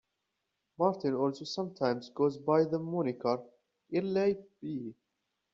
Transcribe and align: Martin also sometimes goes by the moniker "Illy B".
Martin 0.79 1.13
also 1.13 1.45
sometimes 1.45 2.09
goes 2.09 2.35
by 2.39 2.63
the 2.65 2.79
moniker 2.79 3.39
"Illy 3.91 4.35
B". 4.59 4.95